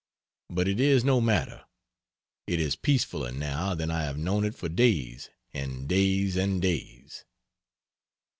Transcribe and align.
But 0.49 0.67
it 0.67 0.79
is 0.79 1.03
no 1.03 1.21
matter. 1.21 1.63
It 2.47 2.59
is 2.59 2.75
peacefuller 2.75 3.31
now 3.31 3.75
than 3.75 3.91
I 3.91 4.01
have 4.05 4.17
known 4.17 4.45
it 4.45 4.55
for 4.55 4.67
days 4.67 5.29
and 5.53 5.87
days 5.87 6.35
and 6.35 6.59
days. 6.59 7.23